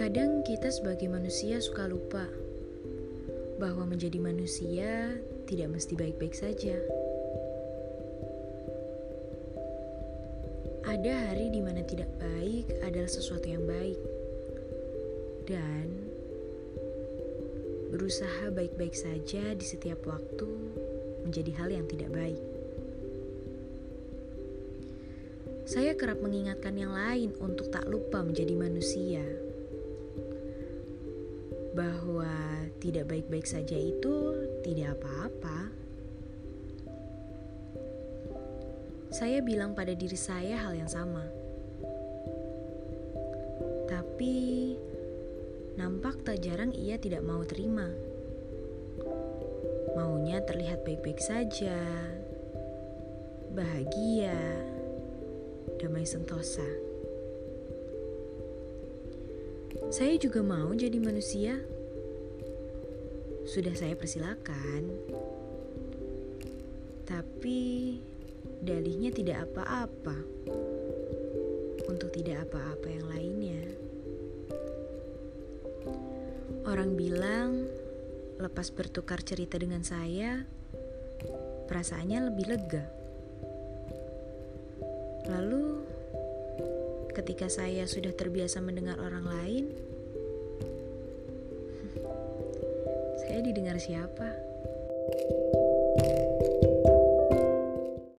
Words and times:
Kadang 0.00 0.40
kita 0.40 0.72
sebagai 0.72 1.12
manusia 1.12 1.60
suka 1.60 1.84
lupa 1.84 2.24
bahwa 3.60 3.84
menjadi 3.84 4.16
manusia 4.16 5.12
tidak 5.44 5.76
mesti 5.76 5.92
baik-baik 5.92 6.32
saja. 6.32 6.72
Ada 10.88 11.12
hari 11.28 11.52
di 11.52 11.60
mana 11.60 11.84
tidak 11.84 12.08
baik 12.16 12.80
adalah 12.80 13.12
sesuatu 13.12 13.44
yang 13.44 13.68
baik, 13.68 14.00
dan 15.44 15.92
berusaha 17.92 18.48
baik-baik 18.56 18.96
saja 18.96 19.52
di 19.52 19.66
setiap 19.68 20.00
waktu 20.08 20.48
menjadi 21.28 21.52
hal 21.60 21.68
yang 21.76 21.84
tidak 21.84 22.08
baik. 22.08 22.40
Saya 25.68 25.92
kerap 25.92 26.24
mengingatkan 26.24 26.72
yang 26.80 26.96
lain 26.96 27.36
untuk 27.36 27.68
tak 27.68 27.84
lupa 27.84 28.24
menjadi 28.24 28.56
manusia. 28.56 29.49
Bahwa 31.70 32.30
tidak 32.82 33.08
baik-baik 33.08 33.46
saja 33.46 33.78
itu 33.78 34.48
tidak 34.66 34.98
apa-apa. 34.98 35.70
Saya 39.10 39.42
bilang 39.42 39.74
pada 39.74 39.90
diri 39.90 40.14
saya 40.14 40.54
hal 40.54 40.78
yang 40.78 40.86
sama. 40.86 41.26
Tapi 43.90 44.78
nampak 45.74 46.22
tak 46.22 46.42
jarang 46.42 46.70
ia 46.70 46.94
tidak 46.94 47.26
mau 47.26 47.42
terima. 47.42 47.90
Maunya 49.98 50.38
terlihat 50.46 50.86
baik-baik 50.86 51.18
saja, 51.18 51.74
bahagia, 53.50 54.38
damai 55.82 56.06
sentosa. 56.06 56.89
Saya 59.90 60.14
juga 60.22 60.38
mau 60.38 60.70
jadi 60.70 61.02
manusia. 61.02 61.58
Sudah 63.42 63.74
saya 63.74 63.98
persilakan. 63.98 64.86
Tapi 67.10 67.98
dalihnya 68.62 69.10
tidak 69.10 69.50
apa-apa. 69.50 70.14
Untuk 71.90 72.14
tidak 72.14 72.46
apa-apa 72.46 72.86
yang 72.86 73.06
lainnya. 73.10 73.62
Orang 76.70 76.94
bilang 76.94 77.66
lepas 78.38 78.70
bertukar 78.70 79.18
cerita 79.26 79.58
dengan 79.58 79.82
saya, 79.82 80.46
perasaannya 81.66 82.30
lebih 82.30 82.46
lega. 82.46 82.86
Lalu, 85.26 85.69
ketika 87.20 87.52
saya 87.52 87.84
sudah 87.84 88.16
terbiasa 88.16 88.64
mendengar 88.64 88.96
orang 88.96 89.28
lain, 89.28 89.64
saya 93.20 93.44
didengar 93.44 93.76
siapa? 93.76 94.49